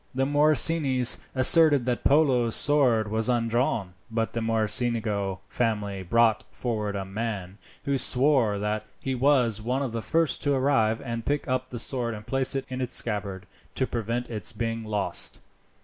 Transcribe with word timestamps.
The 0.15 0.25
Morosinis 0.25 1.19
asserted 1.35 1.85
that 1.85 2.03
Polo's 2.03 2.55
sword 2.55 3.07
was 3.07 3.29
undrawn, 3.29 3.93
but 4.09 4.33
the 4.33 4.41
Mocenigo 4.41 5.41
family 5.47 6.01
brought 6.01 6.43
forward 6.49 6.95
a 6.95 7.05
man, 7.05 7.59
who 7.85 7.99
swore 7.99 8.57
that 8.57 8.83
he 8.99 9.13
was 9.13 9.61
one 9.61 9.83
of 9.83 9.91
the 9.91 10.01
first 10.01 10.41
to 10.41 10.55
arrive, 10.55 11.01
and 11.01 11.23
pick 11.23 11.47
up 11.47 11.69
the 11.69 11.77
sword 11.77 12.15
and 12.15 12.25
place 12.25 12.55
it 12.55 12.65
in 12.67 12.81
its 12.81 12.95
scabbard 12.95 13.45
to 13.75 13.85
prevent 13.85 14.27
its 14.27 14.51
being 14.53 14.83
lost. 14.83 15.39